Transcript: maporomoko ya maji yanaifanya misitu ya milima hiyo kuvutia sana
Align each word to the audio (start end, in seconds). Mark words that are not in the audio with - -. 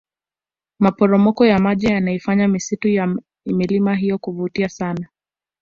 maporomoko 0.79 1.45
ya 1.45 1.59
maji 1.59 1.85
yanaifanya 1.85 2.47
misitu 2.47 2.87
ya 2.87 3.15
milima 3.45 3.95
hiyo 3.95 4.17
kuvutia 4.17 4.69
sana 4.69 5.07